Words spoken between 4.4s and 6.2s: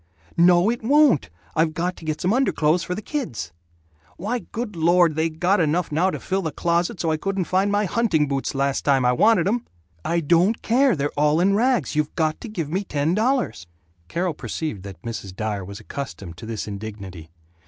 good Lord, they got enough now to